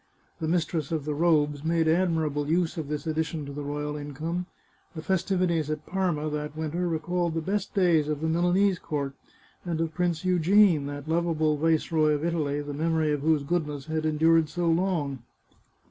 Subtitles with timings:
[0.39, 3.95] The mistress of the robes made admirable use of this addi tion to the royal
[3.95, 4.47] income;
[4.95, 9.13] the festivities at Parma that winter recalled the best days of the Milanese court,
[9.63, 14.03] and of Prince Eugene, that lovable viceroy of Italy, the memory of whose goodness has
[14.03, 15.19] endured so long.